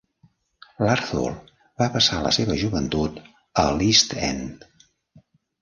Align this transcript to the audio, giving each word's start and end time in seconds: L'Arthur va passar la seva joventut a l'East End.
L'Arthur 0.87 1.33
va 1.83 1.89
passar 1.97 2.23
la 2.29 2.33
seva 2.39 2.57
joventut 2.63 3.23
a 3.65 3.69
l'East 3.77 4.17
End. 4.33 4.69